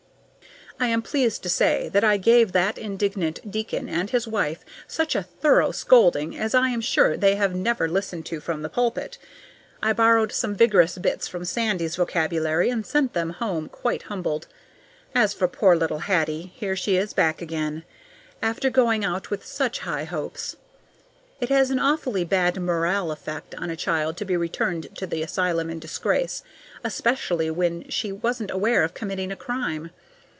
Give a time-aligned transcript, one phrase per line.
[0.79, 5.13] I am pleased to say that I gave that indignant deacon and his wife such
[5.13, 9.19] a thorough scolding as I am sure they have never listened to from the pulpit.
[9.83, 14.47] I borrowed some vigorous bits from Sandy's vocabulary, and sent them home quite humbled.
[15.13, 17.83] As for poor little Hattie, here she is back again,
[18.41, 20.55] after going out with such high hopes.
[21.39, 25.21] It has an awfully bad moral effect on a child to be returned to the
[25.21, 26.41] asylum in disgrace,
[26.83, 29.91] especially when she wasn't aware of committing a crime.